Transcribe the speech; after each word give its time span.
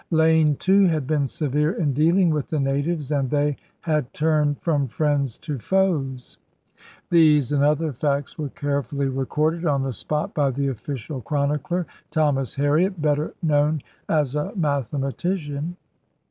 Lane, 0.09 0.55
too, 0.55 0.87
had 0.87 1.05
been 1.05 1.27
severe 1.27 1.73
in 1.73 1.93
dealing 1.93 2.31
with 2.31 2.49
the 2.49 2.59
natives 2.59 3.11
and 3.11 3.29
they 3.29 3.55
had 3.81 4.11
turned 4.15 4.59
from 4.59 4.87
friends 4.87 5.37
to 5.37 5.59
foes. 5.59 6.39
These 7.11 7.51
and 7.51 7.63
other 7.63 7.93
facts 7.93 8.35
were 8.35 8.49
carefully 8.49 9.09
recorded 9.09 9.63
on 9.63 9.83
the 9.83 9.93
spot 9.93 10.33
by 10.33 10.49
/ 10.51 10.51
/I 10.51 10.55
212 10.55 10.57
ELIZABETHAN 10.57 10.81
SEA 10.81 10.89
DOGS 10.89 11.05
the 11.05 11.13
oflScial 11.13 11.23
chronicler, 11.23 11.87
Thomas 12.09 12.55
Harriot, 12.55 12.99
better 12.99 13.35
known 13.43 13.81
as 14.09 14.35
a 14.35 14.55
mathematician. 14.55 15.77